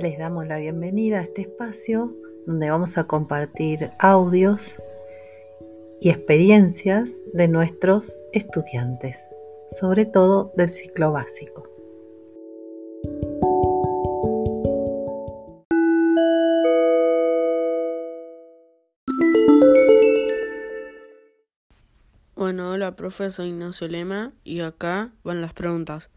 Les 0.00 0.16
damos 0.16 0.46
la 0.46 0.58
bienvenida 0.58 1.18
a 1.18 1.22
este 1.22 1.42
espacio 1.42 2.14
donde 2.46 2.70
vamos 2.70 2.96
a 2.96 3.08
compartir 3.08 3.90
audios 3.98 4.60
y 6.00 6.10
experiencias 6.10 7.10
de 7.32 7.48
nuestros 7.48 8.16
estudiantes, 8.32 9.16
sobre 9.80 10.06
todo 10.06 10.52
del 10.56 10.70
ciclo 10.70 11.10
básico. 11.10 11.64
Bueno, 22.36 22.70
hola, 22.70 22.94
profe, 22.94 23.30
soy 23.30 23.48
Ignacio 23.48 23.88
Lema 23.88 24.30
y 24.44 24.60
acá 24.60 25.10
van 25.24 25.40
las 25.40 25.54
preguntas. 25.54 26.08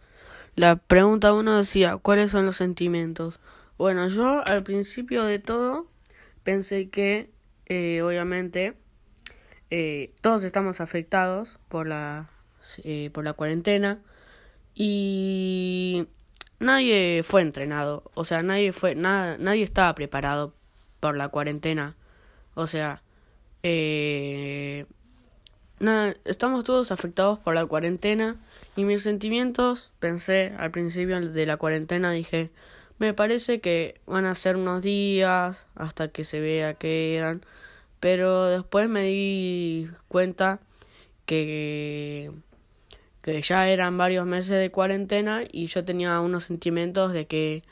La 0.55 0.75
pregunta 0.75 1.33
uno 1.33 1.57
decía, 1.57 1.97
¿cuáles 1.97 2.29
son 2.29 2.45
los 2.45 2.57
sentimientos? 2.57 3.39
Bueno, 3.81 4.07
yo 4.09 4.45
al 4.45 4.61
principio 4.61 5.23
de 5.23 5.39
todo 5.39 5.87
pensé 6.43 6.91
que, 6.91 7.31
eh, 7.65 8.03
obviamente, 8.03 8.75
eh, 9.71 10.13
todos 10.21 10.43
estamos 10.43 10.79
afectados 10.81 11.57
por 11.67 11.87
la, 11.87 12.29
eh, 12.83 13.09
por 13.11 13.23
la 13.23 13.33
cuarentena 13.33 13.99
y 14.75 16.05
nadie 16.59 17.23
fue 17.23 17.41
entrenado, 17.41 18.03
o 18.13 18.23
sea, 18.23 18.43
nadie 18.43 18.71
fue, 18.71 18.93
nada, 18.93 19.37
nadie 19.39 19.63
estaba 19.63 19.95
preparado 19.95 20.53
por 20.99 21.17
la 21.17 21.29
cuarentena, 21.29 21.95
o 22.53 22.67
sea, 22.67 23.01
nada, 25.79 26.15
estamos 26.25 26.63
todos 26.65 26.91
afectados 26.91 27.39
por 27.39 27.55
la 27.55 27.65
cuarentena 27.65 28.35
y 28.75 28.83
mis 28.83 29.01
sentimientos, 29.01 29.91
pensé 29.99 30.53
al 30.59 30.69
principio 30.69 31.19
de 31.19 31.45
la 31.47 31.57
cuarentena, 31.57 32.11
dije, 32.11 32.51
me 33.01 33.15
parece 33.15 33.61
que 33.61 33.99
van 34.05 34.25
a 34.25 34.35
ser 34.35 34.57
unos 34.57 34.83
días 34.83 35.65
hasta 35.75 36.09
que 36.09 36.23
se 36.23 36.39
vea 36.39 36.75
que 36.75 37.15
eran, 37.17 37.41
pero 37.99 38.45
después 38.45 38.89
me 38.89 39.03
di 39.05 39.89
cuenta 40.07 40.59
que 41.25 42.31
que 43.23 43.41
ya 43.41 43.69
eran 43.69 43.97
varios 43.97 44.25
meses 44.27 44.59
de 44.59 44.71
cuarentena 44.71 45.43
y 45.51 45.67
yo 45.67 45.85
tenía 45.85 46.19
unos 46.21 46.43
sentimientos 46.45 47.13
de 47.13 47.27
que 47.27 47.63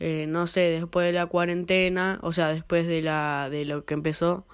eh, 0.00 0.26
no 0.28 0.46
sé 0.46 0.60
después 0.70 1.06
de 1.06 1.12
la 1.12 1.26
cuarentena 1.26 2.18
o 2.22 2.32
sea 2.32 2.48
después 2.48 2.86
de 2.86 3.02
la 3.02 3.48
de 3.50 3.64
lo 3.66 3.84
que 3.84 3.94
empezó 3.94 4.46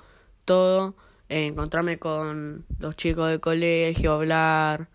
todo 0.44 0.96
eh, 1.28 1.46
encontrarme 1.46 1.98
con 1.98 2.64
los 2.80 2.96
chicos 2.96 3.28
del 3.28 3.40
colegio 3.40 4.12
hablar 4.12 4.88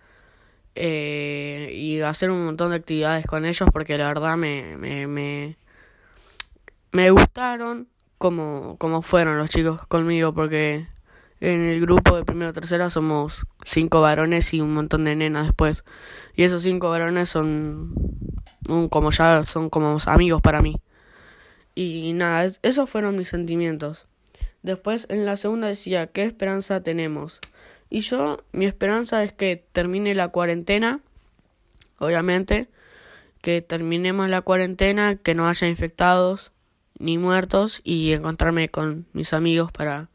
eh, 0.81 1.73
y 1.73 1.99
hacer 1.99 2.31
un 2.31 2.45
montón 2.45 2.69
de 2.69 2.77
actividades 2.77 3.25
con 3.25 3.43
ellos 3.43 3.67
porque 3.73 3.97
la 3.97 4.07
verdad 4.07 4.37
me, 4.37 4.77
me, 4.77 5.07
me, 5.07 5.57
me 6.93 7.11
gustaron 7.11 7.89
como, 8.17 8.77
como 8.77 9.01
fueron 9.01 9.37
los 9.37 9.49
chicos 9.49 9.85
conmigo 9.87 10.33
porque 10.33 10.87
en 11.41 11.65
el 11.65 11.81
grupo 11.81 12.15
de 12.15 12.23
primero 12.23 12.53
tercera 12.53 12.89
somos 12.89 13.45
cinco 13.65 13.99
varones 13.99 14.53
y 14.53 14.61
un 14.61 14.73
montón 14.73 15.03
de 15.03 15.17
nenas 15.17 15.47
después. 15.47 15.83
Y 16.33 16.43
esos 16.43 16.63
cinco 16.63 16.89
varones 16.89 17.27
son 17.27 17.93
como 18.89 19.11
ya 19.11 19.43
son 19.43 19.69
como 19.69 19.97
amigos 20.05 20.41
para 20.41 20.61
mí. 20.61 20.77
Y 21.75 22.13
nada 22.13 22.49
esos 22.61 22.89
fueron 22.89 23.17
mis 23.17 23.27
sentimientos. 23.27 24.07
Después 24.63 25.07
en 25.09 25.25
la 25.25 25.35
segunda 25.35 25.67
decía 25.67 26.07
qué 26.07 26.23
esperanza 26.23 26.81
tenemos 26.83 27.41
y 27.89 28.01
yo, 28.01 28.43
mi 28.51 28.65
esperanza 28.65 29.23
es 29.23 29.33
que 29.33 29.65
termine 29.71 30.13
la 30.13 30.27
cuarentena, 30.29 31.01
obviamente, 31.97 32.69
que 33.41 33.61
terminemos 33.61 34.29
la 34.29 34.41
cuarentena, 34.41 35.15
que 35.15 35.33
no 35.33 35.47
haya 35.47 35.67
infectados 35.67 36.51
ni 36.99 37.17
muertos 37.17 37.81
y 37.83 38.11
encontrarme 38.11 38.69
con 38.69 39.07
mis 39.13 39.33
amigos 39.33 39.71
para 39.71 40.09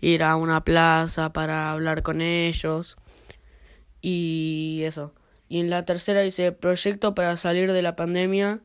ir 0.00 0.22
a 0.22 0.36
una 0.36 0.62
plaza, 0.62 1.32
para 1.32 1.72
hablar 1.72 2.02
con 2.02 2.20
ellos 2.20 2.96
y 4.02 4.82
eso. 4.84 5.12
Y 5.48 5.60
en 5.60 5.70
la 5.70 5.84
tercera 5.84 6.20
dice 6.20 6.52
proyecto 6.52 7.14
para 7.14 7.36
salir 7.36 7.72
de 7.72 7.82
la 7.82 7.96
pandemia. 7.96 8.60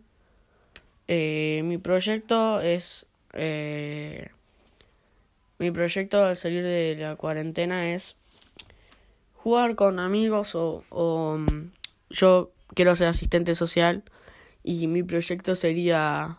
Eh, 1.07 1.61
mi 1.63 1.77
proyecto 1.77 2.61
es... 2.61 3.07
Eh, 3.33 4.29
mi 5.57 5.71
proyecto 5.71 6.23
al 6.25 6.35
salir 6.35 6.63
de 6.63 6.97
la 6.99 7.15
cuarentena 7.15 7.93
es 7.93 8.15
jugar 9.43 9.75
con 9.75 9.99
amigos 9.99 10.53
o, 10.53 10.83
o 10.89 11.37
mm, 11.37 11.71
yo 12.11 12.51
quiero 12.75 12.95
ser 12.95 13.07
asistente 13.07 13.55
social 13.55 14.03
y 14.63 14.87
mi 14.87 15.01
proyecto 15.01 15.55
sería 15.55 16.37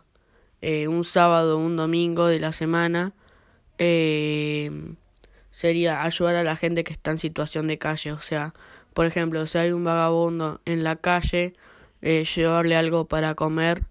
eh, 0.60 0.86
un 0.86 1.02
sábado 1.02 1.58
un 1.58 1.76
domingo 1.76 2.26
de 2.26 2.38
la 2.38 2.52
semana 2.52 3.12
eh, 3.78 4.70
sería 5.50 6.04
ayudar 6.04 6.36
a 6.36 6.44
la 6.44 6.54
gente 6.54 6.84
que 6.84 6.92
está 6.92 7.10
en 7.10 7.18
situación 7.18 7.66
de 7.66 7.78
calle. 7.78 8.12
O 8.12 8.18
sea 8.18 8.54
por 8.94 9.06
ejemplo 9.06 9.46
si 9.46 9.58
hay 9.58 9.72
un 9.72 9.82
vagabundo 9.82 10.60
en 10.64 10.84
la 10.84 10.96
calle 10.96 11.54
eh, 12.02 12.24
llevarle 12.24 12.76
algo 12.76 13.06
para 13.06 13.34
comer 13.34 13.82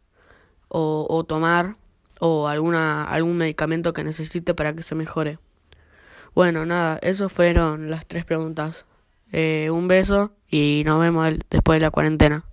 o, 0.70 1.06
o 1.10 1.26
tomar 1.26 1.76
o 2.22 2.48
alguna 2.48 3.04
algún 3.04 3.38
medicamento 3.38 3.92
que 3.92 4.06
necesite 4.06 4.54
para 4.54 4.74
que 4.74 4.84
se 4.84 4.96
mejore. 4.96 5.38
Bueno 6.34 6.66
nada 6.66 6.98
eso 7.02 7.28
fueron 7.28 7.90
las 7.90 8.06
tres 8.06 8.24
preguntas 8.24 8.86
eh, 9.32 9.70
un 9.70 9.88
beso 9.88 10.32
y 10.50 10.84
nos 10.86 11.00
vemos 11.00 11.34
después 11.50 11.78
de 11.78 11.82
la 11.82 11.92
cuarentena. 11.92 12.46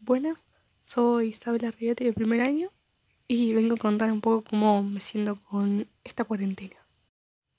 Buenas, 0.00 0.44
soy 0.80 1.28
Isabela 1.28 1.70
Rigetti 1.70 2.04
de 2.04 2.12
primer 2.12 2.40
año 2.40 2.70
y 3.28 3.54
vengo 3.54 3.74
a 3.74 3.78
contar 3.78 4.10
un 4.10 4.20
poco 4.20 4.42
cómo 4.50 4.82
me 4.82 5.00
siento 5.00 5.36
con 5.36 5.86
esta 6.02 6.24
cuarentena. 6.24 6.76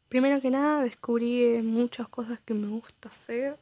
Primero 0.10 0.42
que 0.42 0.50
nada 0.50 0.84
descubrí 0.84 1.62
muchas 1.64 2.10
cosas 2.10 2.42
que 2.42 2.54
me 2.54 2.68
gusta 2.68 3.08
hacer. 3.08 3.58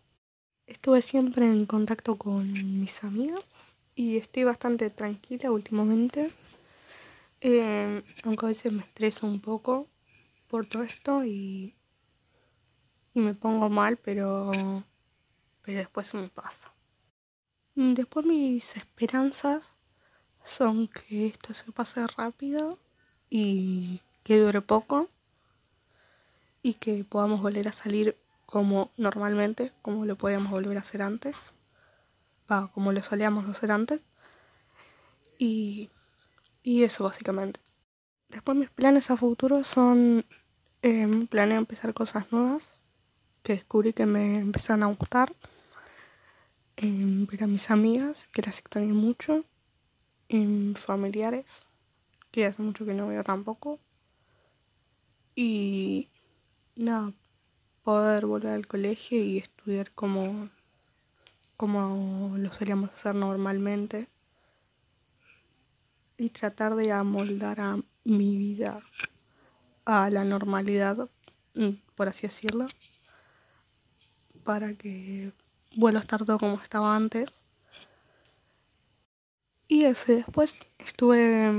Estuve 0.66 1.04
siempre 1.04 1.46
en 1.46 1.68
contacto 1.68 2.16
con 2.16 2.52
mis 2.80 3.04
amigas 3.04 3.76
y 3.94 4.18
estoy 4.18 4.46
bastante 4.46 4.90
tranquila 4.90 5.52
últimamente. 5.52 6.32
Eh, 7.42 8.02
aunque 8.24 8.46
a 8.46 8.50
veces 8.50 8.74
me 8.74 8.82
estreso 8.82 9.28
un 9.28 9.40
poco 9.40 9.88
por 10.50 10.66
todo 10.66 10.84
esto 10.84 11.24
y, 11.24 11.76
y 13.14 13.20
me 13.20 13.34
pongo 13.36 13.70
mal, 13.70 13.98
pero, 13.98 14.52
pero 15.62 15.78
después 15.78 16.14
me 16.16 16.28
pasa. 16.28 16.74
Después 17.76 18.26
mis 18.26 18.76
esperanzas 18.76 19.70
son 20.44 20.88
que 20.88 21.28
esto 21.28 21.54
se 21.54 21.72
pase 21.72 22.06
rápido 22.08 22.80
y 23.30 24.02
que 24.24 24.40
dure 24.40 24.62
poco 24.62 25.08
y 26.62 26.74
que 26.74 27.04
podamos 27.04 27.42
volver 27.42 27.68
a 27.68 27.72
salir 27.72 28.18
como 28.46 28.92
normalmente, 28.98 29.72
como 29.84 30.06
lo 30.06 30.18
podíamos 30.18 30.52
volver 30.52 30.78
a 30.78 30.82
hacer 30.82 31.04
antes, 31.04 31.38
como 32.74 32.92
lo 32.92 33.04
solíamos 33.04 33.48
hacer 33.48 33.72
antes. 33.72 34.02
Y, 35.38 35.90
y 36.64 36.84
eso 36.84 37.04
básicamente. 37.04 37.60
Después 38.30 38.58
mis 38.58 38.70
planes 38.70 39.10
a 39.10 39.18
futuro 39.18 39.64
son, 39.64 40.24
eh, 40.84 41.08
planeo 41.30 41.58
empezar 41.58 41.94
cosas 41.94 42.32
nuevas 42.32 42.80
que 43.44 43.54
descubrí 43.54 43.94
que 43.94 44.06
me 44.06 44.40
empezaron 44.40 44.84
a 44.84 44.88
gustar. 44.88 45.34
Eh, 46.78 47.26
ver 47.30 47.44
a 47.44 47.48
mis 47.48 47.72
amigas, 47.72 48.30
que 48.30 48.42
las 48.42 48.60
extraño 48.60 48.94
mucho. 48.94 49.44
Eh, 50.30 50.74
familiares, 50.76 51.68
que 52.32 52.46
hace 52.46 52.62
mucho 52.62 52.86
que 52.86 52.94
no 52.94 53.08
veo 53.08 53.24
tampoco. 53.24 53.80
Y 55.36 56.10
nada, 56.76 57.14
poder 57.84 58.28
volver 58.28 58.54
al 58.54 58.68
colegio 58.68 59.20
y 59.24 59.40
estudiar 59.40 59.92
como, 59.92 60.50
como 61.58 62.38
lo 62.38 62.52
solíamos 62.52 62.92
hacer 62.92 63.16
normalmente. 63.16 64.08
Y 66.18 66.30
tratar 66.30 66.76
de 66.76 66.92
amoldar 66.92 67.60
a 67.60 67.80
mi 68.10 68.38
vida 68.38 68.82
a 69.86 70.10
la 70.10 70.24
normalidad, 70.24 71.10
mm, 71.56 71.70
por 71.96 72.08
así 72.08 72.24
decirlo, 72.24 72.68
para 74.44 74.74
que 74.74 75.32
vuelva 75.76 76.00
a 76.00 76.02
estar 76.02 76.26
todo 76.26 76.40
como 76.40 76.62
estaba 76.62 76.96
antes. 76.96 77.44
Y 79.68 79.86
ese, 79.86 80.16
después 80.16 80.66
estuve 80.80 81.52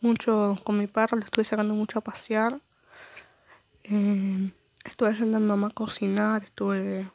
mucho 0.00 0.58
con 0.62 0.78
mi 0.78 0.86
perro, 0.86 1.16
le 1.16 1.24
estuve 1.24 1.44
sacando 1.44 1.74
mucho 1.74 1.98
a 1.98 2.02
pasear. 2.02 2.60
Eh, 3.84 4.50
estuve 4.84 5.08
ayudando 5.08 5.36
a 5.36 5.40
mamá 5.40 5.68
a 5.68 5.70
cocinar, 5.70 6.44
estuve 6.44 7.10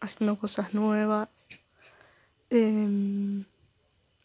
haciendo 0.00 0.36
cosas 0.36 0.72
nuevas. 0.72 1.28
Eh, 2.50 3.44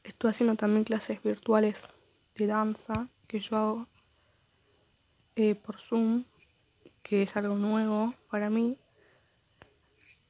estuve 0.04 0.30
haciendo 0.30 0.56
también 0.56 0.84
clases 0.84 1.22
virtuales 1.24 1.88
de 2.36 2.48
danza 2.48 3.10
que 3.27 3.39
yo 3.39 3.57
hago 3.57 3.88
eh, 5.36 5.56
por 5.56 5.80
Zoom, 5.80 6.24
que 7.04 7.24
es 7.24 7.36
algo 7.36 7.56
nuevo 7.56 8.13
para 8.30 8.50
mí. 8.50 8.77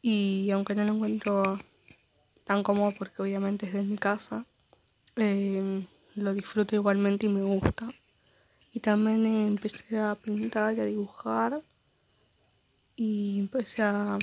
Y 0.01 0.49
aunque 0.51 0.75
no 0.75 0.83
lo 0.85 0.93
encuentro 0.93 1.43
tan 2.43 2.63
cómodo 2.63 2.93
porque 2.97 3.21
obviamente 3.21 3.65
es 3.65 3.73
de 3.73 3.83
mi 3.83 3.97
casa. 3.97 4.45
Eh, 5.15 5.85
lo 6.15 6.33
disfruto 6.33 6.75
igualmente 6.75 7.27
y 7.27 7.29
me 7.29 7.43
gusta. 7.43 7.89
Y 8.73 8.79
también 8.79 9.25
empecé 9.25 9.99
a 9.99 10.15
pintar 10.15 10.75
y 10.75 10.81
a 10.81 10.85
dibujar. 10.85 11.61
Y 12.95 13.39
empecé 13.39 13.83
a, 13.83 14.17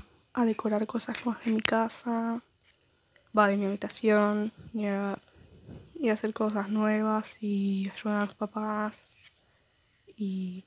decorar 0.45 0.87
cosas 0.87 1.27
más 1.27 1.45
de 1.45 1.53
mi 1.53 1.61
casa, 1.61 2.43
va 3.37 3.49
de 3.49 3.57
mi 3.59 3.67
habitación, 3.67 4.51
y 4.73 4.87
y 6.03 6.11
hacer 6.11 6.35
cosas 6.35 6.69
nuevas 6.69 7.39
y 7.41 7.89
ayudar 7.95 8.23
a 8.23 8.27
los 8.27 8.35
papás. 8.35 9.09
Y 10.17 10.65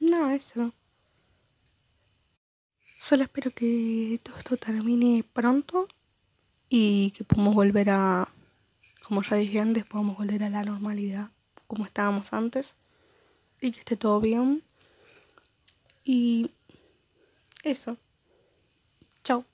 nada, 0.00 0.34
eso. 0.34 0.72
Solo 2.98 3.24
espero 3.24 3.50
que 3.50 4.18
todo 4.22 4.38
esto 4.38 4.56
termine 4.56 5.22
pronto 5.34 5.86
y 6.70 7.10
que 7.10 7.24
podamos 7.24 7.54
volver 7.54 7.90
a, 7.90 8.28
como 9.04 9.22
ya 9.22 9.36
dije 9.36 9.60
antes, 9.60 9.84
podamos 9.84 10.16
volver 10.16 10.44
a 10.44 10.50
la 10.50 10.64
normalidad 10.64 11.28
como 11.66 11.84
estábamos 11.84 12.32
antes 12.32 12.74
y 13.60 13.70
que 13.70 13.80
esté 13.80 13.96
todo 13.96 14.18
bien. 14.18 14.62
Y 16.04 16.50
eso. 17.64 17.98
Chao. 19.24 19.44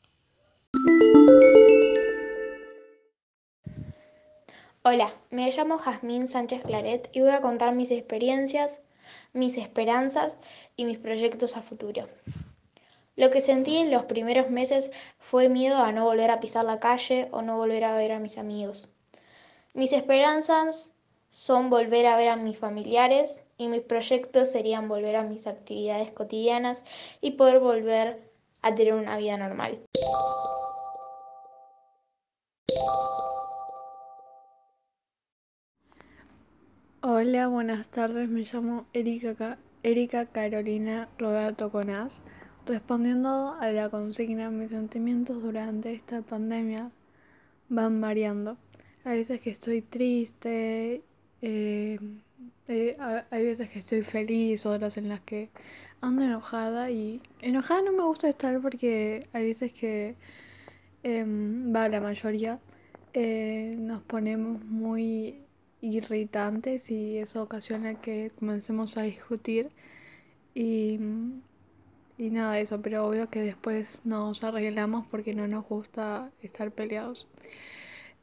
Hola, 4.90 5.12
me 5.28 5.50
llamo 5.50 5.76
Jazmín 5.76 6.26
Sánchez 6.26 6.64
Claret 6.64 7.10
y 7.12 7.20
voy 7.20 7.28
a 7.28 7.42
contar 7.42 7.74
mis 7.74 7.90
experiencias, 7.90 8.80
mis 9.34 9.58
esperanzas 9.58 10.38
y 10.76 10.86
mis 10.86 10.96
proyectos 10.96 11.58
a 11.58 11.60
futuro. 11.60 12.08
Lo 13.14 13.28
que 13.28 13.42
sentí 13.42 13.76
en 13.76 13.90
los 13.90 14.04
primeros 14.04 14.48
meses 14.48 14.90
fue 15.18 15.50
miedo 15.50 15.76
a 15.76 15.92
no 15.92 16.06
volver 16.06 16.30
a 16.30 16.40
pisar 16.40 16.64
la 16.64 16.80
calle 16.80 17.28
o 17.32 17.42
no 17.42 17.58
volver 17.58 17.84
a 17.84 17.94
ver 17.94 18.12
a 18.12 18.18
mis 18.18 18.38
amigos. 18.38 18.88
Mis 19.74 19.92
esperanzas 19.92 20.94
son 21.28 21.68
volver 21.68 22.06
a 22.06 22.16
ver 22.16 22.28
a 22.28 22.36
mis 22.36 22.56
familiares 22.56 23.42
y 23.58 23.68
mis 23.68 23.82
proyectos 23.82 24.50
serían 24.50 24.88
volver 24.88 25.16
a 25.16 25.22
mis 25.22 25.46
actividades 25.46 26.12
cotidianas 26.12 26.82
y 27.20 27.32
poder 27.32 27.60
volver 27.60 28.22
a 28.62 28.74
tener 28.74 28.94
una 28.94 29.18
vida 29.18 29.36
normal. 29.36 29.78
Hola, 37.20 37.48
buenas 37.48 37.88
tardes, 37.88 38.28
me 38.28 38.42
llamo 38.42 38.86
Erika, 38.92 39.58
Erika 39.82 40.26
Carolina 40.26 41.08
Roberto 41.18 41.68
Conaz. 41.68 42.22
Respondiendo 42.64 43.56
a 43.58 43.72
la 43.72 43.88
consigna, 43.90 44.50
mis 44.50 44.70
sentimientos 44.70 45.42
durante 45.42 45.92
esta 45.92 46.22
pandemia 46.22 46.92
van 47.68 48.00
variando. 48.00 48.56
Hay 49.02 49.18
veces 49.18 49.40
que 49.40 49.50
estoy 49.50 49.82
triste, 49.82 51.02
eh, 51.42 51.98
eh, 52.68 52.96
hay 53.30 53.44
veces 53.44 53.68
que 53.68 53.80
estoy 53.80 54.02
feliz, 54.02 54.64
otras 54.64 54.96
en 54.96 55.08
las 55.08 55.18
que 55.22 55.50
ando 56.00 56.22
enojada 56.22 56.88
y 56.92 57.20
enojada 57.42 57.82
no 57.82 57.92
me 57.94 58.04
gusta 58.04 58.28
estar 58.28 58.60
porque 58.60 59.26
hay 59.32 59.44
veces 59.44 59.72
que, 59.72 60.14
em, 61.02 61.74
va, 61.74 61.88
la 61.88 62.00
mayoría, 62.00 62.60
eh, 63.12 63.74
nos 63.76 64.02
ponemos 64.02 64.64
muy 64.64 65.47
irritantes 65.80 66.90
y 66.90 67.18
eso 67.18 67.42
ocasiona 67.42 68.00
que 68.00 68.30
comencemos 68.38 68.96
a 68.96 69.02
discutir 69.02 69.70
y 70.54 70.98
y 72.18 72.30
nada 72.30 72.54
de 72.54 72.62
eso, 72.62 72.82
pero 72.82 73.06
obvio 73.06 73.30
que 73.30 73.40
después 73.40 74.02
nos 74.04 74.42
arreglamos 74.42 75.06
porque 75.06 75.34
no 75.34 75.46
nos 75.46 75.64
gusta 75.66 76.30
estar 76.42 76.72
peleados. 76.72 77.28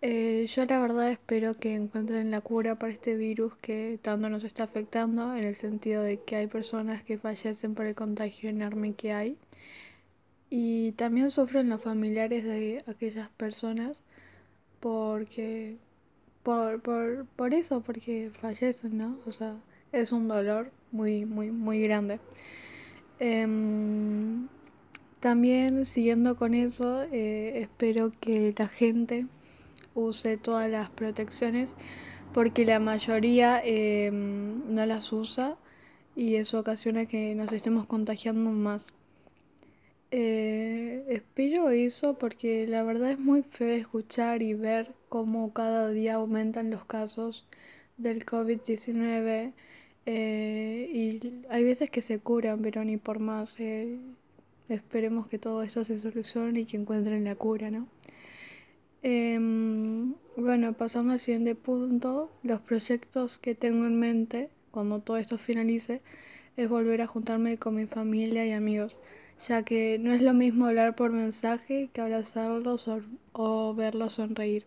Eh, 0.02 0.46
yo 0.48 0.66
la 0.66 0.81
verdad 0.81 1.12
espero 1.12 1.54
que 1.54 1.75
encuentren 1.75 2.30
la 2.30 2.42
cura 2.42 2.78
para 2.78 2.92
este 2.94 3.16
virus 3.16 3.56
que 3.62 3.98
tanto 4.01 4.30
nos 4.30 4.44
está 4.44 4.63
afectando, 4.66 5.34
en 5.36 5.46
el 5.46 5.56
sentido 5.56 6.04
de 6.04 6.19
que 6.22 6.36
hay 6.36 6.48
personas 6.48 7.04
que 7.04 7.18
fallecen 7.18 7.74
por 7.74 7.86
el 7.86 7.96
contagio 7.96 8.50
enorme 8.50 8.94
que 8.94 9.13
hay. 9.13 9.38
Y 10.50 10.92
también 10.94 11.31
sufren 11.31 11.69
los 11.69 11.81
familiares 11.81 12.44
de 12.44 12.84
aquellas 12.88 13.30
personas 13.30 14.04
porque 14.80 15.78
por, 16.46 16.80
por, 16.80 17.26
por 17.36 17.54
eso, 17.56 17.82
porque 17.82 18.30
fallecen, 18.40 18.98
¿no? 19.00 19.18
O 19.26 19.32
sea, 19.32 19.56
es 19.92 20.12
un 20.12 20.28
dolor 20.28 20.72
muy, 20.92 21.26
muy, 21.26 21.50
muy 21.52 21.82
grande. 21.82 22.20
Em, 23.20 24.48
también 25.20 25.86
siguiendo 25.86 26.36
con 26.36 26.54
eso, 26.54 27.04
eh, 27.12 27.62
espero 27.62 28.12
que 28.22 28.54
la 28.58 28.68
gente 28.68 29.26
use 29.96 30.38
todas 30.38 30.70
las 30.70 30.90
protecciones 30.92 31.78
porque 32.34 32.66
la 32.66 32.80
mayoría 32.80 33.60
em, 33.64 34.76
no 34.76 34.86
las 34.86 35.12
usa 35.14 35.58
y 36.16 36.36
eso 36.36 36.60
ocasiona 36.60 37.08
que 37.08 37.34
nos 37.36 37.52
estemos 37.54 37.88
contagiando 37.88 38.52
más. 38.52 38.94
Eh, 40.18 41.04
espero 41.10 41.70
eso 41.72 42.18
porque 42.18 42.68
la 42.68 42.84
verdad 42.84 43.12
es 43.12 43.20
muy 43.20 43.44
feo 43.44 43.76
escuchar 43.76 44.42
y 44.42 44.54
ver 44.54 44.94
cómo 45.10 45.52
cada 45.52 45.90
día 45.90 46.16
aumentan 46.16 46.72
los 46.72 46.86
casos 46.86 47.46
del 47.98 48.26
COVID-19 48.26 49.52
eh, 50.06 50.90
y 50.94 51.44
hay 51.50 51.64
veces 51.66 51.90
que 51.90 52.02
se 52.02 52.20
curan, 52.20 52.62
pero 52.62 52.86
ni 52.86 52.96
por 52.96 53.20
más. 53.20 53.56
Eh, 53.60 53.98
esperemos 54.70 55.28
que 55.28 55.38
todo 55.38 55.64
esto 55.64 55.84
se 55.84 55.98
solucione 55.98 56.62
y 56.62 56.66
que 56.66 56.78
encuentren 56.78 57.26
la 57.26 57.36
cura, 57.36 57.70
¿no? 57.70 57.88
Em, 59.04 60.14
bueno, 60.38 60.72
pasando 60.74 61.12
al 61.12 61.20
siguiente 61.20 61.56
punto, 61.56 62.32
los 62.44 62.62
proyectos 62.62 63.38
que 63.38 63.54
tengo 63.54 63.86
en 63.86 64.00
mente 64.00 64.50
cuando 64.72 65.00
todo 65.00 65.18
esto 65.18 65.38
finalice 65.38 66.02
es 66.56 66.70
volver 66.70 67.02
a 67.02 67.08
juntarme 67.08 67.58
con 67.58 67.76
mi 67.76 67.86
familia 67.86 68.46
y 68.46 68.52
amigos, 68.54 68.98
ya 69.48 69.64
que 69.64 69.98
no 70.00 70.14
es 70.14 70.22
lo 70.22 70.34
mismo 70.34 70.66
hablar 70.66 70.96
por 70.96 71.12
mensaje 71.12 71.90
que 71.94 72.02
abrazarlos 72.02 72.88
o, 72.88 73.02
o 73.34 73.74
verlos 73.76 74.14
sonreír. 74.14 74.66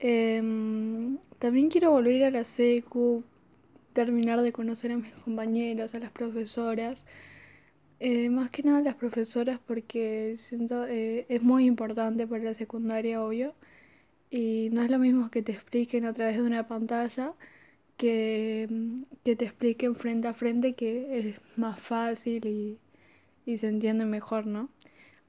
Em, 0.00 1.18
también 1.38 1.68
quiero 1.68 1.90
volver 1.92 2.24
a 2.24 2.30
la 2.30 2.44
secu, 2.44 3.24
terminar 3.92 4.40
de 4.42 4.52
conocer 4.52 4.92
a 4.92 4.96
mis 4.96 5.12
compañeros, 5.14 5.94
a 5.94 5.98
las 6.00 6.12
profesoras. 6.12 7.04
Eh, 8.00 8.30
más 8.30 8.50
que 8.50 8.62
nada 8.62 8.80
las 8.82 8.94
profesoras 8.94 9.58
porque 9.66 10.34
siento 10.36 10.86
eh, 10.86 11.26
es 11.28 11.42
muy 11.42 11.66
importante 11.66 12.26
para 12.26 12.44
la 12.44 12.54
secundaria, 12.54 13.22
obvio. 13.24 13.54
Y 14.30 14.70
no 14.72 14.82
es 14.82 14.90
lo 14.90 14.98
mismo 14.98 15.30
que 15.30 15.42
te 15.42 15.52
expliquen 15.52 16.04
a 16.04 16.12
través 16.12 16.36
de 16.36 16.42
una 16.44 16.68
pantalla 16.68 17.34
que, 17.96 18.68
que 19.24 19.36
te 19.36 19.44
expliquen 19.46 19.96
frente 19.96 20.28
a 20.28 20.34
frente 20.34 20.74
que 20.74 21.18
es 21.18 21.40
más 21.56 21.80
fácil 21.80 22.46
y, 22.46 22.78
y 23.48 23.56
se 23.56 23.66
entiende 23.66 24.04
mejor, 24.04 24.46
¿no? 24.46 24.68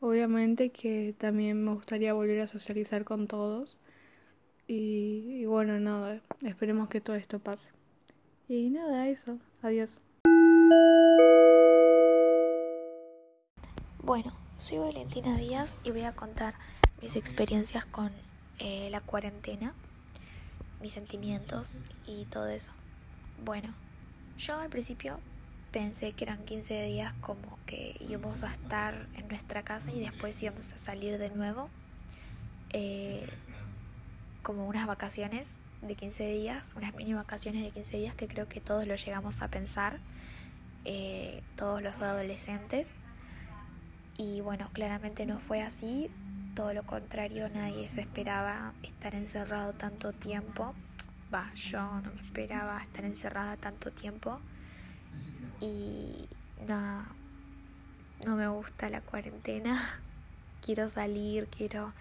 Obviamente 0.01 0.71
que 0.71 1.15
también 1.17 1.63
me 1.63 1.73
gustaría 1.73 2.11
volver 2.11 2.41
a 2.41 2.47
socializar 2.47 3.05
con 3.05 3.27
todos. 3.27 3.77
Y, 4.67 5.45
bueno, 5.45 5.79
nada, 5.79 6.21
esperemos 6.43 6.89
que 6.89 6.99
todo 6.99 7.15
esto 7.15 7.39
pase. 7.39 7.71
Y 8.49 8.71
nada, 8.71 9.07
eso. 9.07 9.39
Adiós. 9.61 10.01
Bueno, 14.03 14.33
soy 14.57 14.79
Valentina 14.79 15.37
Díaz 15.37 15.77
y 15.85 15.91
voy 15.91 16.01
a 16.01 16.11
contar 16.11 16.55
mis 17.01 17.15
experiencias 17.15 17.85
con 17.85 18.11
eh, 18.59 18.89
la 18.91 18.99
cuarentena, 18.99 19.73
mis 20.81 20.91
sentimientos 20.91 21.77
y 22.05 22.25
todo 22.25 22.49
eso. 22.49 22.71
Bueno, 23.45 23.73
yo 24.37 24.59
al 24.59 24.69
principio 24.69 25.21
pensé 25.71 26.13
que 26.13 26.25
eran 26.25 26.43
15 26.45 26.83
días 26.83 27.13
como 27.21 27.57
que 27.65 27.95
íbamos 28.09 28.43
a 28.43 28.47
estar 28.47 29.07
en 29.15 29.27
nuestra 29.27 29.63
casa 29.63 29.91
y 29.91 29.99
después 29.99 30.41
íbamos 30.41 30.73
a 30.73 30.77
salir 30.77 31.17
de 31.17 31.29
nuevo, 31.29 31.69
eh, 32.71 33.27
como 34.41 34.67
unas 34.67 34.87
vacaciones 34.87 35.61
de 35.81 35.95
15 35.95 36.27
días, 36.27 36.73
unas 36.75 36.93
mini 36.95 37.13
vacaciones 37.13 37.63
de 37.63 37.71
15 37.71 37.97
días 37.97 38.15
que 38.15 38.27
creo 38.27 38.47
que 38.47 38.59
todos 38.59 38.85
lo 38.87 38.95
llegamos 38.95 39.41
a 39.41 39.47
pensar, 39.47 39.99
eh, 40.85 41.41
todos 41.55 41.81
los 41.81 42.01
adolescentes. 42.01 42.95
Y 44.17 44.41
bueno, 44.41 44.69
claramente 44.73 45.25
no 45.25 45.39
fue 45.39 45.61
así, 45.61 46.09
todo 46.55 46.73
lo 46.73 46.83
contrario, 46.83 47.47
nadie 47.49 47.87
se 47.87 48.01
esperaba 48.01 48.73
estar 48.83 49.15
encerrado 49.15 49.73
tanto 49.73 50.11
tiempo. 50.11 50.73
Va, 51.33 51.53
yo 51.53 51.79
no 51.79 52.11
me 52.13 52.19
esperaba 52.19 52.81
estar 52.81 53.05
encerrada 53.05 53.55
tanto 53.55 53.91
tiempo. 53.91 54.41
Y 55.61 56.27
nada, 56.67 57.05
no 58.25 58.35
me 58.35 58.47
gusta 58.47 58.89
la 58.89 59.01
cuarentena. 59.01 59.81
Quiero 60.61 60.87
salir, 60.89 61.47
quiero 61.47 61.93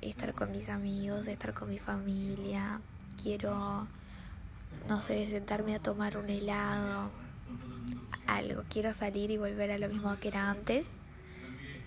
estar 0.00 0.34
con 0.34 0.52
mis 0.52 0.68
amigos, 0.68 1.26
estar 1.26 1.52
con 1.52 1.68
mi 1.68 1.78
familia, 1.78 2.80
quiero, 3.20 3.88
no 4.88 5.02
sé, 5.02 5.26
sentarme 5.26 5.74
a 5.74 5.80
tomar 5.80 6.16
un 6.16 6.30
helado, 6.30 7.10
algo, 8.26 8.62
quiero 8.68 8.92
salir 8.94 9.30
y 9.30 9.36
volver 9.36 9.72
a 9.72 9.78
lo 9.78 9.88
mismo 9.88 10.16
que 10.20 10.28
era 10.28 10.48
antes. 10.48 10.96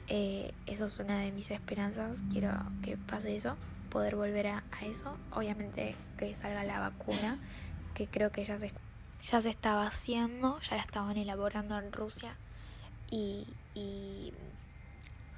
Eh, 0.10 0.53
eso 0.65 0.86
es 0.86 1.00
una 1.00 1.17
de 1.19 1.31
mis 1.31 1.51
esperanzas. 1.51 2.24
Quiero 2.31 2.51
que 2.81 2.98
pase 2.98 3.36
eso, 3.36 3.55
poder 3.89 4.15
volver 4.15 4.48
a, 4.48 4.63
eso. 4.84 5.17
Obviamente 5.31 5.96
que 6.17 6.34
salga 6.36 6.63
la 6.63 6.79
vacuna, 6.79 7.39
que 7.93 8.07
creo 8.07 8.31
que 8.31 8.43
ya 8.43 8.57
se, 8.57 8.72
ya 9.22 9.42
se 9.42 9.50
estaba 9.50 9.88
haciendo, 9.88 10.60
ya 10.62 10.76
la 10.76 10.82
estaban 10.82 11.18
elaborando 11.18 11.78
en 11.78 11.92
Rusia. 11.92 12.36
Y, 13.10 13.48
y 13.74 14.34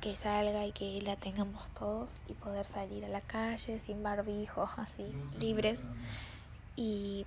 que 0.02 0.16
salga 0.16 0.66
y 0.66 0.72
que 0.72 1.02
la 1.02 1.18
tengamos 1.18 1.70
todos 1.74 2.22
y 2.28 2.34
poder 2.34 2.66
salir 2.66 3.06
a 3.06 3.10
la 3.10 3.22
calle 3.22 3.80
sin 3.80 4.02
barbijos, 4.02 4.72
así, 4.78 5.06
libres. 5.40 5.90
Y 6.76 7.26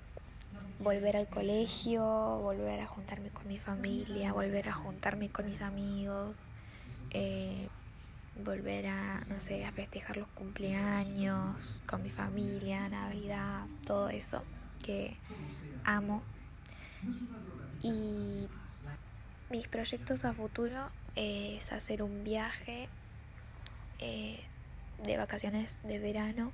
volver 0.79 1.17
al 1.17 1.29
colegio, 1.29 2.03
volver 2.05 2.81
a 2.81 2.87
juntarme 2.87 3.29
con 3.31 3.47
mi 3.49 3.59
familia, 3.59 4.33
volver 4.33 4.69
a 4.69 4.73
juntarme 4.73 5.31
con 5.31 5.47
mis 5.47 5.63
amigos, 5.63 6.39
eh, 7.11 7.69
volver 8.45 8.87
a, 8.87 9.21
no 9.29 9.41
sé, 9.41 9.65
a 9.65 9.71
festejar 9.71 10.17
los 10.17 10.29
cumpleaños 10.29 11.79
con 11.87 12.03
mi 12.03 12.09
familia, 12.09 12.89
Navidad, 12.89 13.67
todo 13.87 14.09
eso 14.09 14.43
que 14.83 15.17
amo. 15.85 16.23
Y 17.83 18.49
mis 19.51 19.69
proyectos 19.69 20.25
a 20.25 20.33
futuro 20.33 20.89
es 21.15 21.73
hacer 21.73 22.03
un 22.03 22.25
viaje 22.25 22.89
eh, 23.99 24.41
de 25.05 25.17
vacaciones 25.17 25.81
de 25.83 25.99
verano. 25.99 26.53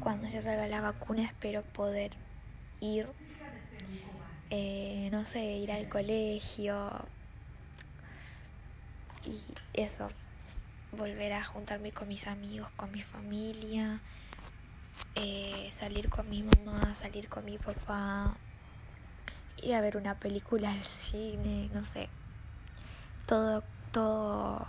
Cuando 0.00 0.28
ya 0.28 0.42
salga 0.42 0.66
la 0.66 0.80
vacuna 0.80 1.24
espero 1.24 1.62
poder 1.62 2.12
ir, 2.80 3.06
eh, 4.50 5.08
no 5.12 5.26
sé, 5.26 5.44
ir 5.44 5.70
al 5.72 5.88
colegio 5.88 7.06
y 9.24 9.38
eso, 9.74 10.10
volver 10.92 11.32
a 11.34 11.44
juntarme 11.44 11.92
con 11.92 12.08
mis 12.08 12.26
amigos, 12.26 12.70
con 12.72 12.90
mi 12.90 13.02
familia, 13.02 14.00
eh, 15.14 15.68
salir 15.70 16.08
con 16.08 16.28
mi 16.28 16.42
mamá, 16.42 16.94
salir 16.94 17.28
con 17.28 17.44
mi 17.44 17.58
papá, 17.58 18.36
ir 19.62 19.74
a 19.74 19.80
ver 19.80 19.96
una 19.96 20.18
película 20.18 20.72
al 20.72 20.82
cine, 20.82 21.70
no 21.74 21.84
sé, 21.84 22.08
todo, 23.26 23.62
todo 23.92 24.66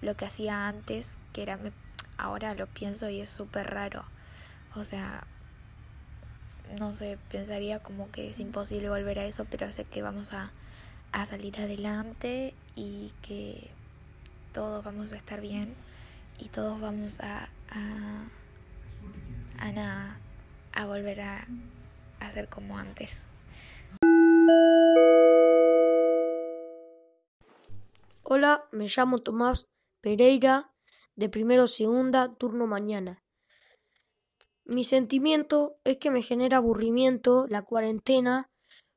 lo 0.00 0.14
que 0.14 0.26
hacía 0.26 0.68
antes, 0.68 1.18
que 1.32 1.42
era, 1.42 1.58
ahora 2.16 2.54
lo 2.54 2.66
pienso 2.66 3.08
y 3.08 3.20
es 3.20 3.30
súper 3.30 3.70
raro, 3.70 4.04
o 4.74 4.84
sea, 4.84 5.26
no 6.78 6.92
sé, 6.94 7.18
pensaría 7.30 7.78
como 7.80 8.10
que 8.10 8.28
es 8.28 8.40
imposible 8.40 8.88
volver 8.90 9.18
a 9.18 9.24
eso, 9.24 9.46
pero 9.50 9.70
sé 9.72 9.84
que 9.84 10.02
vamos 10.02 10.32
a, 10.32 10.50
a 11.12 11.24
salir 11.24 11.58
adelante 11.58 12.54
y 12.76 13.12
que 13.22 13.70
todos 14.52 14.84
vamos 14.84 15.12
a 15.12 15.16
estar 15.16 15.40
bien 15.40 15.74
y 16.38 16.48
todos 16.48 16.80
vamos 16.80 17.20
a, 17.20 17.48
a, 17.70 18.24
a, 19.58 20.16
a 20.72 20.86
volver 20.86 21.20
a, 21.20 21.46
a 22.20 22.30
ser 22.30 22.48
como 22.48 22.78
antes. 22.78 23.28
Hola, 28.30 28.68
me 28.72 28.88
llamo 28.94 29.20
Tomás 29.20 29.68
Pereira, 30.02 30.70
de 31.16 31.30
primero 31.30 31.66
segunda, 31.66 32.34
turno 32.34 32.66
mañana. 32.66 33.24
Mi 34.66 34.84
sentimiento 34.84 35.78
es 35.84 35.96
que 35.96 36.10
me 36.10 36.20
genera 36.20 36.58
aburrimiento 36.58 37.46
la 37.48 37.62
cuarentena 37.62 38.50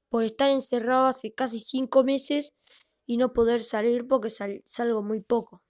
por 0.09 0.25
estar 0.25 0.49
encerrado 0.49 1.07
hace 1.07 1.33
casi 1.33 1.59
cinco 1.59 2.03
meses 2.03 2.53
y 3.05 3.15
no 3.15 3.31
poder 3.31 3.63
salir 3.63 4.05
porque 4.05 4.29
salgo 4.29 5.01
muy 5.01 5.21
poco. 5.21 5.63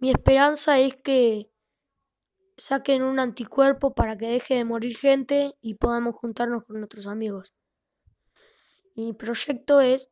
Mi 0.00 0.10
esperanza 0.10 0.80
es 0.80 0.96
que 0.96 1.48
saquen 2.56 3.04
un 3.04 3.20
anticuerpo 3.20 3.94
para 3.94 4.18
que 4.18 4.26
deje 4.26 4.54
de 4.54 4.64
morir 4.64 4.96
gente 4.96 5.54
y 5.60 5.74
podamos 5.74 6.16
juntarnos 6.16 6.64
con 6.64 6.78
nuestros 6.78 7.06
amigos. 7.06 7.54
Mi 8.94 9.12
proyecto 9.12 9.80
es 9.80 10.10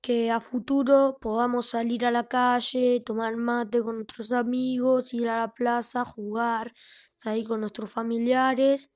que 0.00 0.30
a 0.30 0.38
futuro 0.38 1.16
podamos 1.20 1.66
salir 1.66 2.04
a 2.04 2.10
la 2.10 2.28
calle, 2.28 3.02
tomar 3.04 3.36
mate 3.36 3.82
con 3.82 3.96
nuestros 3.96 4.32
amigos, 4.32 5.14
ir 5.14 5.28
a 5.28 5.38
la 5.38 5.54
plaza, 5.54 6.04
jugar, 6.04 6.74
salir 7.16 7.48
con 7.48 7.60
nuestros 7.60 7.90
familiares, 7.90 8.90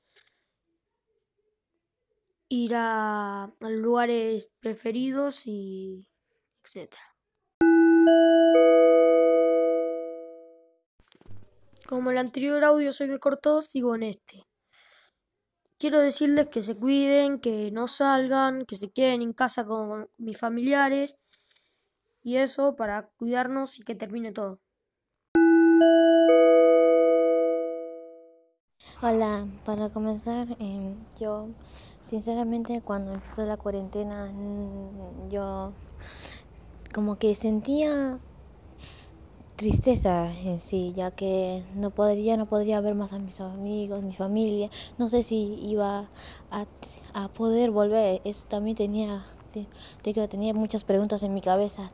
ir 2.49 2.73
a, 2.75 3.53
lugares 3.61 4.53
preferidos 4.61 5.47
y 5.47 6.09
etcétera. 6.63 7.03
Como 11.87 12.11
el 12.11 12.19
anterior 12.19 12.63
audio 12.65 12.93
se 12.93 13.07
me 13.07 13.19
cortó, 13.19 13.63
sigo 13.63 13.95
en 13.95 14.03
este. 14.03 14.48
Quiero 15.81 16.01
decirles 16.01 16.49
que 16.49 16.61
se 16.61 16.77
cuiden, 16.77 17.39
que 17.39 17.71
no 17.71 17.87
salgan, 17.87 18.65
que 18.65 18.75
se 18.75 18.91
queden 18.91 19.23
en 19.23 19.33
casa 19.33 19.65
con 19.65 20.11
mis 20.19 20.37
familiares 20.37 21.17
y 22.21 22.37
eso 22.37 22.75
para 22.75 23.11
cuidarnos 23.17 23.79
y 23.79 23.85
que 23.85 23.95
termine 23.95 24.33
todo. 24.33 24.59
Hola, 29.01 29.47
para 29.65 29.91
comenzar, 29.91 30.49
em, 30.59 30.97
yo 31.21 31.47
sinceramente 32.03 32.83
cuando 32.83 33.13
empezó 33.15 33.45
la 33.47 33.57
cuarentena 33.57 34.33
yo 35.31 35.73
como 36.93 37.19
que 37.19 37.37
sentía 37.37 38.19
tristeza 39.59 40.33
en 40.45 40.61
sí, 40.61 40.93
ya 40.95 41.11
que 41.11 41.65
no 41.75 41.91
podría, 41.91 42.37
no 42.37 42.47
podría 42.47 42.81
ver 42.81 42.95
más 42.95 43.13
a 43.13 43.19
mis 43.19 43.41
amigos, 43.41 44.05
mi 44.05 44.15
familia, 44.15 44.71
no 44.99 45.09
sé 45.09 45.25
si 45.25 45.59
iba 45.61 46.09
a, 46.53 46.67
a 47.13 47.29
poder 47.29 47.73
volver, 47.73 48.21
eso 48.23 48.47
también 48.47 48.77
tenía, 48.77 49.27
tenía 50.31 50.55
muchas 50.55 50.85
preguntas 50.85 51.25
en 51.25 51.35
mi 51.35 51.41
cabeza 51.41 51.91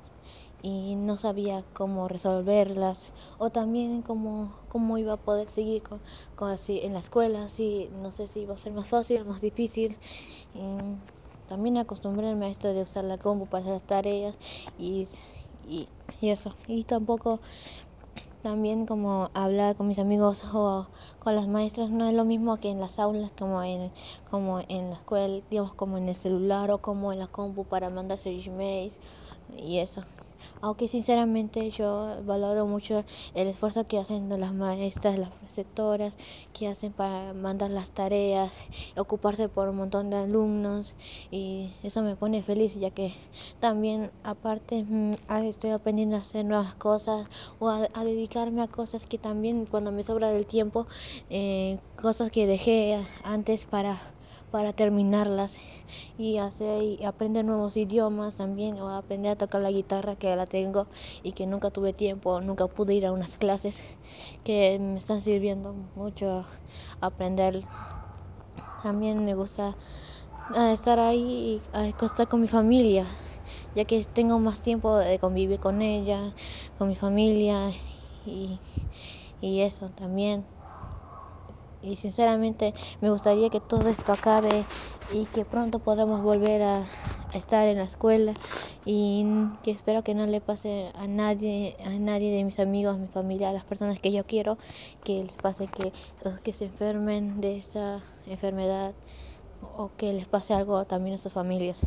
y 0.61 0.97
no 0.97 1.17
sabía 1.17 1.65
cómo 1.73 2.07
resolverlas 2.07 3.13
o 3.39 3.49
también 3.49 4.03
cómo, 4.03 4.53
cómo 4.69 4.99
iba 4.99 5.15
a 5.15 5.17
poder 5.17 5.49
seguir 5.49 5.83
con, 5.83 6.01
con 6.37 6.51
así 6.51 6.81
en 6.83 6.93
la 6.93 6.99
escuela, 6.99 7.45
así, 7.45 7.89
no 8.03 8.11
sé 8.11 8.27
si 8.27 8.41
iba 8.41 8.55
a 8.55 8.59
ser 8.59 8.75
más 8.75 8.89
fácil 8.89 9.25
más 9.25 9.41
difícil. 9.41 9.97
También 11.49 11.79
acostumbrarme 11.79 12.47
a 12.47 12.49
esto 12.49 12.73
de 12.73 12.83
usar 12.83 13.05
la 13.05 13.19
compu 13.19 13.47
para 13.47 13.65
hacer 13.65 13.81
tareas 13.81 14.37
y 14.79 15.07
y, 15.69 15.89
eso. 16.23 16.55
Y 16.69 16.85
tampoco 16.85 17.41
también 18.43 18.87
como 18.87 19.31
hablar 19.35 19.75
con 19.75 19.89
mis 19.89 19.99
amigos 19.99 20.45
o 20.53 20.87
con 21.19 21.35
las 21.35 21.49
maestras 21.49 21.91
no 21.91 22.07
es 22.07 22.15
lo 22.15 22.25
mismo 22.25 22.59
que 22.59 22.71
en 22.71 22.79
las 22.79 22.99
aulas 22.99 23.31
como 23.39 23.63
en 23.63 23.91
como 24.31 24.61
en 24.69 24.91
la 24.91 24.97
escuela 24.97 25.41
digamos 25.51 25.73
como 25.75 25.97
en 25.97 26.11
el 26.11 26.15
celular 26.15 26.71
o 26.71 26.79
como 26.83 27.11
en 27.13 27.21
la 27.21 27.27
compu 27.27 27.65
para 27.65 27.89
mandarse 27.89 28.39
emails 28.39 29.01
y 29.57 29.79
eso 29.79 30.05
aunque 30.61 30.89
sinceramente 30.89 31.71
yo 31.71 32.17
valoro 32.25 32.67
mucho 32.67 33.05
el 33.35 33.49
esfuerzo 33.49 33.87
que 33.87 33.99
hacen 33.99 34.29
las 34.41 34.53
maestras, 34.53 35.19
las 35.19 35.31
preceptoras, 35.31 36.17
que 36.53 36.69
hacen 36.69 36.93
para 36.93 37.33
mandar 37.35 37.71
las 37.71 37.91
tareas, 37.91 38.53
ocuparse 38.97 39.49
por 39.49 39.69
un 39.69 39.77
montón 39.77 40.11
de 40.11 40.17
alumnos 40.17 40.95
y 41.31 41.71
eso 41.83 42.03
me 42.03 42.17
pone 42.17 42.43
feliz 42.43 42.75
ya 42.77 42.91
que 42.91 43.15
también 43.61 44.11
aparte 44.23 44.83
mm, 44.83 45.15
estoy 45.45 45.71
aprendiendo 45.71 46.17
a 46.17 46.21
hacer 46.21 46.45
nuevas 46.45 46.75
cosas 46.75 47.27
o 47.59 47.69
a, 47.69 47.89
dedicarme 48.05 48.63
a 48.63 48.69
cosas 48.69 49.05
que 49.05 49.19
también 49.19 49.67
cuando 49.67 49.93
me 49.93 50.03
sobra 50.03 50.31
del 50.31 50.47
tiempo, 50.47 50.87
eh, 51.31 51.79
cosas 52.01 52.31
que 52.31 52.47
dejé 52.47 53.05
antes 53.25 53.67
para 53.67 53.99
para 54.55 54.73
terminarlas 54.73 55.59
y 56.17 56.39
hacer 56.39 56.81
y 56.81 57.05
aprender 57.05 57.45
nuevos 57.45 57.77
idiomas 57.77 58.37
también 58.37 58.79
o 58.79 58.89
aprender 58.89 59.33
a 59.33 59.37
tocar 59.37 59.61
la 59.61 59.73
guitarra 59.73 60.15
que 60.15 60.37
la 60.37 60.47
tengo 60.47 60.87
y 61.25 61.33
que 61.33 61.49
nunca 61.49 61.71
tuve 61.73 61.93
tiempo, 61.93 62.41
nunca 62.41 62.69
pude 62.69 62.95
ir 62.95 63.05
a 63.05 63.11
unas 63.11 63.37
clases 63.39 63.83
que 64.45 64.79
me 64.79 64.97
están 64.97 65.23
sirviendo 65.23 65.75
mucho 65.97 66.45
aprender. 67.01 67.65
También 68.85 69.25
me 69.25 69.35
gusta 69.35 69.75
ah, 70.55 70.71
estar 70.71 71.01
ahí 71.01 71.61
y 71.75 72.05
estar 72.05 72.29
con 72.29 72.41
mi 72.41 72.47
familia, 72.47 73.07
ya 73.75 73.85
que 73.87 74.05
tengo 74.05 74.39
más 74.39 74.61
tiempo 74.61 74.97
de 74.99 75.19
convivir 75.19 75.59
con 75.59 75.83
ella, 75.83 76.33
con 76.79 76.87
mi 76.87 76.95
familia 76.95 77.73
y, 78.25 78.61
y 79.41 79.63
eso 79.63 79.89
también 79.89 80.45
y 81.85 81.97
sinceramente 81.97 82.75
me 83.01 83.11
gustaría 83.11 83.51
que 83.51 83.61
todo 83.61 83.89
esto 83.89 84.13
acabe 84.13 84.65
y 85.13 85.25
que 85.27 85.45
pronto 85.45 85.79
podamos 85.79 86.23
volver 86.23 86.63
a, 86.63 86.85
estar 87.35 87.67
en 87.67 87.79
la 87.79 87.83
escuela 87.83 88.33
y 88.85 89.27
que 89.65 89.73
espero 89.73 90.05
que 90.05 90.15
no 90.15 90.25
le 90.25 90.41
pase 90.41 90.93
a 90.95 91.09
nadie, 91.09 91.77
a 91.85 91.91
nadie 91.91 92.31
de 92.31 92.45
mis 92.45 92.61
amigos, 92.61 92.95
a 92.95 92.99
mi 92.99 93.09
familia, 93.09 93.51
a 93.51 93.53
las 93.53 93.65
personas 93.65 93.99
que 93.99 94.13
yo 94.13 94.25
quiero, 94.25 94.57
que 95.03 95.21
les 95.21 95.37
pase 95.37 95.67
que, 95.67 95.93
que 96.45 96.53
se 96.53 96.67
enfermen 96.67 97.41
de 97.41 97.57
esta 97.57 98.03
enfermedad 98.29 98.93
o 99.77 99.91
que 99.97 100.13
les 100.13 100.27
pase 100.27 100.55
algo 100.55 100.85
también 100.85 101.17
a 101.17 101.19
sus 101.19 101.33
familias. 101.33 101.81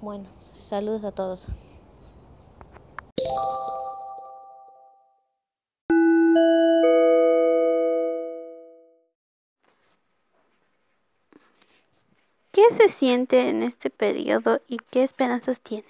Bueno, 0.00 0.26
saludos 0.44 1.02
a 1.02 1.10
todos. 1.10 1.48
Se 12.78 12.88
siente 12.88 13.48
en 13.48 13.62
este 13.62 13.90
periodo 13.90 14.60
y 14.68 14.78
qué 14.90 15.02
esperanzas 15.02 15.58
tiene? 15.60 15.88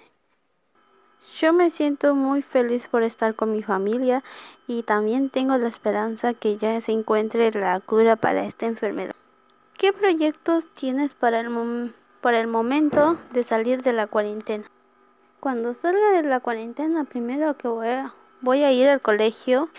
Yo 1.37 1.53
me 1.53 1.69
siento 1.69 2.15
muy 2.15 2.41
feliz 2.41 2.87
por 2.87 3.03
estar 3.03 3.35
con 3.35 3.51
mi 3.51 3.61
familia 3.61 4.23
y 4.67 4.81
también 4.83 5.29
tengo 5.29 5.55
la 5.57 5.69
esperanza 5.69 6.33
que 6.33 6.57
ya 6.57 6.81
se 6.81 6.91
encuentre 6.91 7.51
la 7.51 7.79
cura 7.79 8.15
para 8.15 8.43
esta 8.45 8.65
enfermedad. 8.65 9.13
¿Qué 9.77 9.93
proyectos 9.93 10.65
tienes 10.73 11.13
para 11.13 11.39
el, 11.39 11.93
para 12.21 12.39
el 12.39 12.47
momento 12.47 13.17
de 13.31 13.43
salir 13.43 13.83
de 13.83 13.93
la 13.93 14.07
cuarentena? 14.07 14.65
Cuando 15.39 15.75
salga 15.75 16.11
de 16.11 16.23
la 16.23 16.39
cuarentena, 16.39 17.05
primero 17.05 17.55
que 17.55 17.67
voy 17.67 17.87
a, 17.87 18.13
voy 18.41 18.63
a 18.63 18.71
ir 18.71 18.89
al 18.89 18.99
colegio 18.99 19.69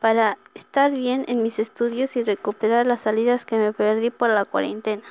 para 0.00 0.36
estar 0.54 0.90
bien 0.90 1.24
en 1.28 1.42
mis 1.42 1.58
estudios 1.58 2.14
y 2.16 2.24
recuperar 2.24 2.84
las 2.84 3.02
salidas 3.02 3.44
que 3.44 3.56
me 3.56 3.72
perdí 3.72 4.10
por 4.10 4.28
la 4.28 4.44
cuarentena. 4.44 5.02